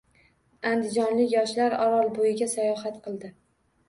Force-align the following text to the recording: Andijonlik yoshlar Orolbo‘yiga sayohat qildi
Andijonlik 0.69 1.29
yoshlar 1.33 1.75
Orolbo‘yiga 1.83 2.47
sayohat 2.55 2.97
qildi 3.05 3.31